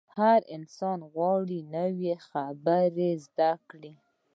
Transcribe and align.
هر 0.17 0.39
انسان 0.55 0.99
غواړي 1.13 1.59
نوې 1.75 2.13
خبرې 2.27 3.09
زده 3.25 3.51
کړي. 3.69 3.93